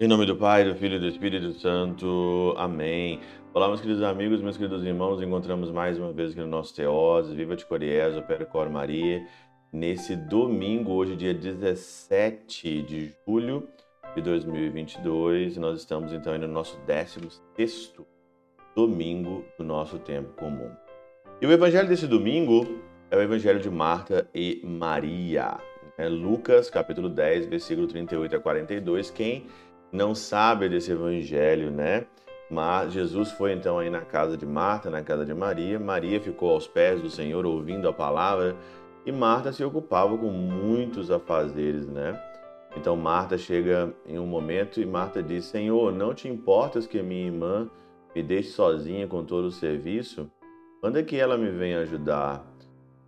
[0.00, 2.54] Em nome do Pai, do Filho e do Espírito Santo.
[2.56, 3.20] Amém.
[3.52, 5.20] Olá, meus queridos amigos, meus queridos irmãos.
[5.20, 7.34] Encontramos mais uma vez aqui no nosso Teose.
[7.34, 9.26] Viva de Coriés, Opera Cor Maria.
[9.70, 13.68] Nesse domingo, hoje, dia 17 de julho
[14.14, 17.92] de 2022, nós estamos então no nosso 16
[18.74, 20.70] domingo do nosso tempo comum.
[21.40, 22.66] E o evangelho desse domingo
[23.12, 25.56] é o evangelho de Marta e Maria.
[25.96, 29.08] É Lucas, capítulo 10, versículo 38 a 42.
[29.08, 29.46] Quem
[29.92, 32.06] não sabe desse evangelho, né?
[32.50, 35.78] Mas Jesus foi então aí na casa de Marta, na casa de Maria.
[35.78, 38.56] Maria ficou aos pés do Senhor ouvindo a palavra
[39.06, 42.20] e Marta se ocupava com muitos afazeres, né?
[42.76, 47.26] Então Marta chega em um momento e Marta diz: Senhor, não te importas que minha
[47.26, 47.70] irmã
[48.12, 50.28] me deixe sozinha com todo o serviço?
[50.82, 52.46] Manda que ela me venha ajudar.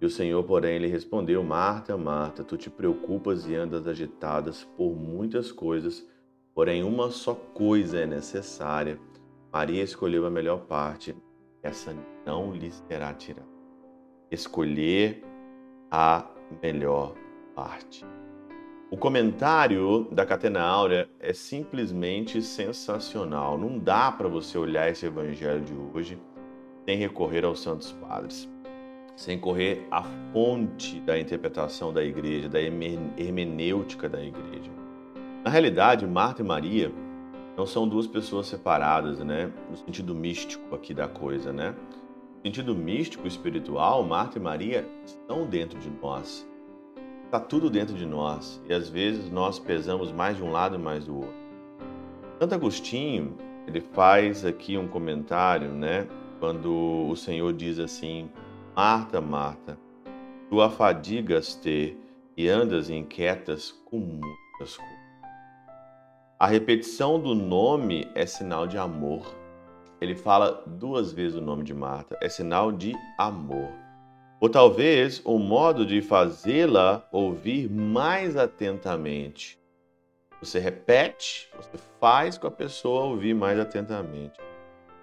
[0.00, 4.94] E o Senhor, porém, lhe respondeu: Marta, Marta, tu te preocupas e andas agitadas por
[4.96, 6.06] muitas coisas
[6.54, 8.98] Porém, uma só coisa é necessária.
[9.52, 11.16] Maria escolheu a melhor parte,
[11.62, 11.96] essa
[12.26, 13.48] não lhe será tirada.
[14.30, 15.24] Escolher
[15.90, 16.28] a
[16.62, 17.14] melhor
[17.54, 18.04] parte.
[18.90, 23.56] O comentário da Catena Áurea é simplesmente sensacional.
[23.56, 26.18] Não dá para você olhar esse evangelho de hoje
[26.86, 28.48] sem recorrer aos Santos Padres,
[29.16, 34.70] sem correr à fonte da interpretação da igreja, da hermenêutica da igreja.
[35.44, 36.92] Na realidade, Marta e Maria
[37.56, 39.52] não são duas pessoas separadas, né?
[39.68, 41.74] No sentido místico aqui da coisa, né?
[42.36, 46.48] No sentido místico, espiritual, Marta e Maria estão dentro de nós.
[47.24, 50.78] Está tudo dentro de nós e às vezes nós pesamos mais de um lado e
[50.78, 51.40] mais do outro.
[52.40, 56.08] Santo Agostinho, ele faz aqui um comentário, né?
[56.40, 58.30] Quando o Senhor diz assim:
[58.74, 59.78] Marta, Marta,
[60.48, 61.96] tu afadigas te
[62.34, 65.00] e andas inquietas com muitas coisas.
[66.38, 69.26] A repetição do nome é sinal de amor.
[70.00, 73.68] Ele fala duas vezes o nome de Marta, é sinal de amor.
[74.40, 79.60] Ou talvez o modo de fazê-la ouvir mais atentamente.
[80.40, 84.40] Você repete, você faz com a pessoa ouvir mais atentamente.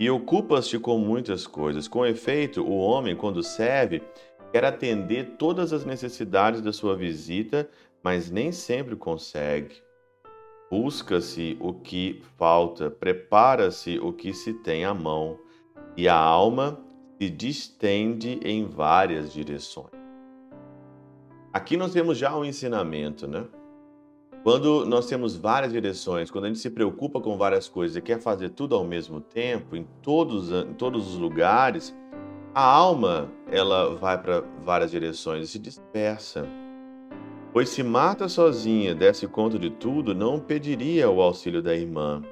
[0.00, 1.86] E ocupa-se com muitas coisas.
[1.86, 4.02] Com efeito, o homem, quando serve,
[4.50, 7.68] quer atender todas as necessidades da sua visita,
[8.02, 9.76] mas nem sempre consegue.
[10.70, 15.38] Busca-se o que falta, prepara-se o que se tem à mão,
[15.94, 16.80] e a alma
[17.20, 19.90] se distende em várias direções.
[21.52, 23.44] Aqui nós temos já um ensinamento, né?
[24.42, 28.18] Quando nós temos várias direções, quando a gente se preocupa com várias coisas e quer
[28.18, 31.94] fazer tudo ao mesmo tempo, em todos, em todos os lugares,
[32.54, 36.48] a alma ela vai para várias direções e se dispersa.
[37.52, 42.22] Pois se Marta sozinha desse conta de tudo, não pediria o auxílio da irmã.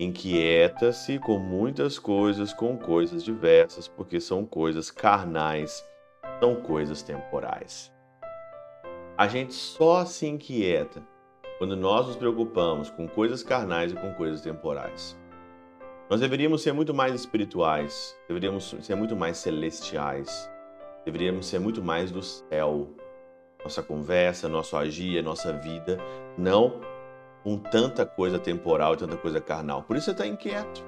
[0.00, 5.84] Inquieta-se com muitas coisas, com coisas diversas, porque são coisas carnais,
[6.40, 7.92] são coisas temporais.
[9.16, 11.11] A gente só se inquieta
[11.62, 15.16] quando nós nos preocupamos com coisas carnais e com coisas temporais.
[16.10, 20.50] Nós deveríamos ser muito mais espirituais, deveríamos ser muito mais celestiais,
[21.04, 22.90] deveríamos ser muito mais do céu,
[23.62, 25.98] nossa conversa, nosso agir, nossa vida,
[26.36, 26.80] não
[27.44, 29.84] com tanta coisa temporal e tanta coisa carnal.
[29.84, 30.84] Por isso você está inquieto,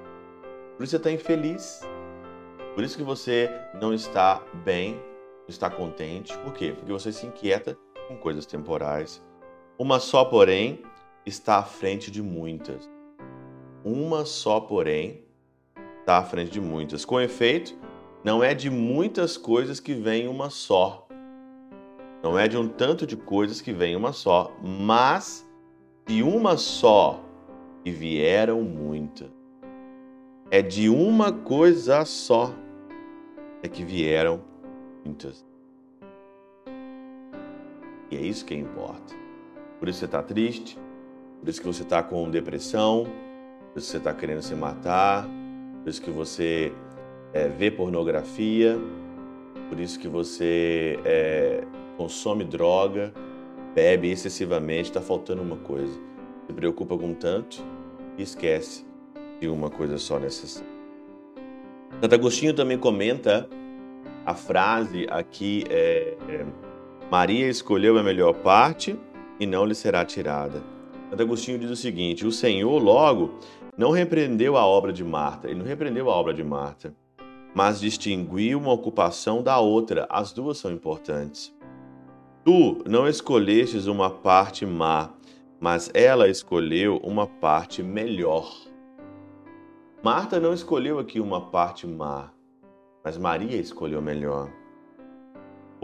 [0.77, 1.83] por isso você está infeliz,
[2.75, 3.49] por isso que você
[3.81, 6.37] não está bem, não está contente.
[6.39, 6.75] Por quê?
[6.77, 9.23] Porque você se inquieta com coisas temporais.
[9.79, 10.81] Uma só, porém,
[11.25, 12.89] está à frente de muitas.
[13.85, 15.23] Uma só, porém,
[16.01, 17.05] está à frente de muitas.
[17.05, 17.77] Com efeito,
[18.23, 21.05] não é de muitas coisas que vem uma só
[22.25, 25.47] não é de um tanto de coisas que vem uma só, mas
[26.07, 27.23] de uma só
[27.85, 29.29] e vieram muitas.
[30.51, 32.51] É de uma coisa só
[33.63, 34.41] é que vieram
[35.05, 35.45] muitas.
[38.11, 39.15] E é isso que importa.
[39.79, 40.79] Por isso você está triste,
[41.41, 43.05] por isso que você está com depressão,
[43.73, 45.29] por isso que você está querendo se matar,
[45.83, 46.73] por isso que você
[47.33, 48.79] é, vê pornografia,
[49.69, 51.65] por isso que você é,
[51.97, 53.13] consome droga,
[53.75, 55.93] bebe excessivamente, está faltando uma coisa.
[56.47, 57.63] Se preocupa com tanto
[58.17, 58.87] e esquece
[59.41, 60.73] de uma coisa só necessária.
[62.01, 63.49] Santo Agostinho também comenta
[64.25, 66.47] a frase aqui: é, é,
[67.11, 68.99] Maria escolheu a melhor parte
[69.39, 70.63] e não lhe será tirada.
[71.11, 73.39] Santo Agostinho diz o seguinte: o Senhor logo
[73.77, 76.95] não repreendeu a obra de Marta, ele não repreendeu a obra de Marta.
[77.55, 80.07] mas distinguir uma ocupação da outra.
[80.11, 81.55] As duas são importantes.
[82.45, 85.11] Tu não escolhestes uma parte má,
[85.61, 88.53] mas ela escolheu uma parte melhor.
[90.03, 92.31] Marta não escolheu aqui uma parte má,
[93.03, 94.51] mas Maria escolheu melhor.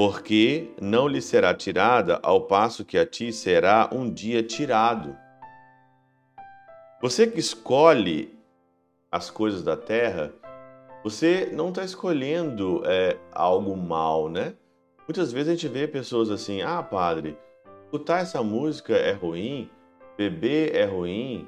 [0.00, 5.14] Porque não lhe será tirada, ao passo que a ti será um dia tirado.
[7.02, 8.35] Você que escolhe
[9.12, 10.32] as coisas da terra,
[11.05, 14.55] você não está escolhendo é, algo mal, né?
[15.06, 17.37] Muitas vezes a gente vê pessoas assim: ah, padre,
[17.85, 19.69] escutar essa música é ruim,
[20.17, 21.47] beber é ruim,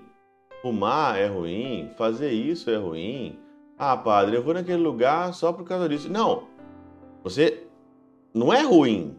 [0.61, 3.41] fumar é ruim, fazer isso é ruim.
[3.79, 6.13] Ah, padre, eu vou naquele lugar só por causa disso.
[6.13, 6.49] Não,
[7.25, 7.62] você
[8.35, 9.17] não é ruim.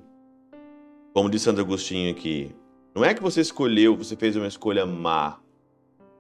[1.13, 2.56] Como diz Santo Agostinho aqui,
[2.95, 5.39] não é que você escolheu, você fez uma escolha má,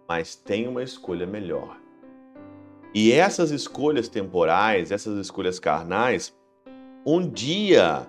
[0.07, 1.77] mas tem uma escolha melhor.
[2.93, 6.35] E essas escolhas temporais, essas escolhas carnais,
[7.03, 8.07] um dia,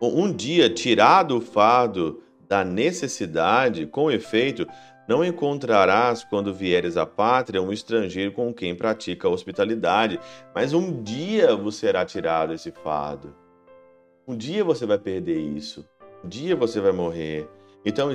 [0.00, 4.66] um dia tirado o fardo da necessidade, com efeito,
[5.06, 10.18] não encontrarás quando vieres à pátria um estrangeiro com quem pratica a hospitalidade,
[10.54, 13.34] mas um dia você será tirado esse fardo.
[14.26, 15.86] Um dia você vai perder isso.
[16.24, 17.48] Um dia você vai morrer.
[17.84, 18.10] Então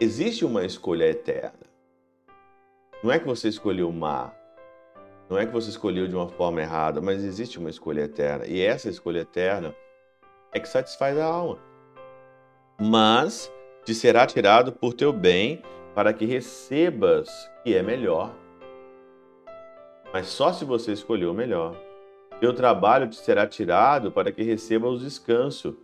[0.00, 1.66] existe uma escolha eterna.
[3.02, 4.34] Não é que você escolheu o mar,
[5.28, 8.46] não é que você escolheu de uma forma errada, mas existe uma escolha eterna.
[8.46, 9.74] E essa escolha eterna
[10.52, 11.58] é que satisfaz a alma.
[12.80, 13.52] Mas
[13.84, 15.62] te será tirado por teu bem,
[15.96, 18.36] para que recebas que é melhor.
[20.12, 21.74] Mas só se você escolheu o melhor.
[22.38, 25.74] Teu trabalho te será tirado para que recebas o descanso.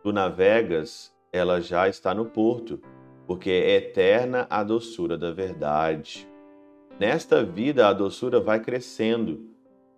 [0.00, 2.80] Tu navegas, ela já está no porto,
[3.26, 6.28] porque é eterna a doçura da verdade.
[7.00, 9.40] Nesta vida, a doçura vai crescendo,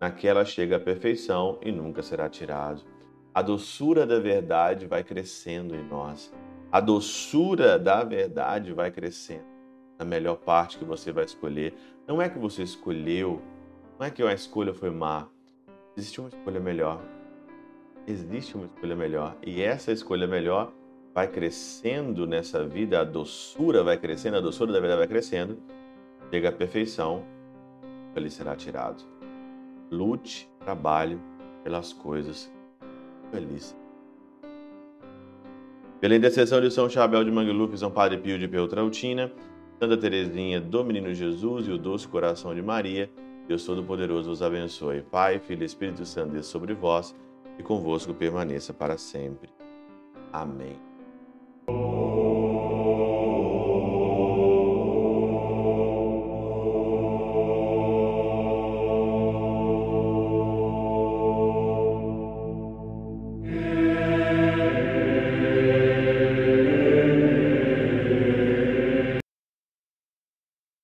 [0.00, 2.80] naquela chega a perfeição e nunca será tirado.
[3.34, 6.32] A doçura da verdade vai crescendo em nós.
[6.72, 9.49] A doçura da verdade vai crescendo.
[10.00, 11.74] Na melhor parte que você vai escolher.
[12.08, 13.40] Não é que você escolheu,
[13.96, 15.28] não é que a escolha foi má.
[15.96, 17.00] Existe uma escolha melhor.
[18.04, 19.36] Existe uma escolha melhor.
[19.46, 20.72] E essa escolha melhor
[21.14, 25.56] vai crescendo nessa vida, a doçura vai crescendo, a doçura da verdade vai crescendo
[26.30, 27.24] chega à perfeição,
[28.14, 29.02] ele será tirado.
[29.90, 31.18] Lute, trabalhe
[31.64, 32.50] pelas coisas
[33.32, 33.76] felizes.
[36.00, 39.30] Pela intercessão de São Chabel de Mangluf, São Padre Pio de Peltrautina,
[39.80, 43.10] Santa Teresinha do Menino Jesus e o Doce Coração de Maria,
[43.48, 45.00] Deus Todo-Poderoso os abençoe.
[45.00, 47.16] Pai, Filho e Espírito Santo, Deus sobre vós
[47.58, 49.48] e convosco permaneça para sempre.
[50.30, 50.76] Amém.